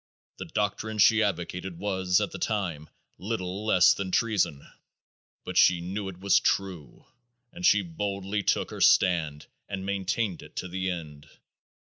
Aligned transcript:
The 0.37 0.45
doctrine 0.45 0.97
she 0.97 1.21
advocated 1.21 1.77
was 1.77 2.19
at 2.19 2.31
that 2.31 2.41
time 2.41 2.89
little 3.19 3.67
less 3.67 3.93
than 3.93 4.09
treason, 4.09 4.65
but 5.43 5.57
she 5.57 5.79
knew 5.79 6.09
it 6.09 6.19
was 6.19 6.39
true, 6.39 7.05
and 7.53 7.63
she 7.63 7.83
boldly 7.83 8.41
took 8.41 8.71
her 8.71 8.81
stand 8.81 9.45
and 9.69 9.85
maintained 9.85 10.41
it 10.41 10.55
to 10.55 10.67
the 10.67 10.89
end. 10.89 11.29